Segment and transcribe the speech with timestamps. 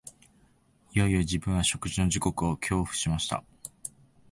[0.95, 3.43] いよいよ自分は食事の時刻を恐怖しました